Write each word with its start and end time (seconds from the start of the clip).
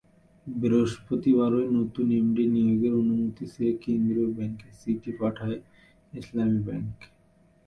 বৃহস্পতিবারই 0.47 1.67
নতুন 1.77 2.05
এমডি 2.11 2.43
নিয়োগের 2.53 2.93
অনুমতি 2.93 3.45
চেয়ে 3.53 3.73
কেন্দ্রীয় 3.83 4.29
ব্যাংকে 4.37 4.67
চিঠি 4.79 5.11
পাঠায় 5.19 5.57
ইসলামী 6.13 6.59
ব্যাংক। 6.67 6.95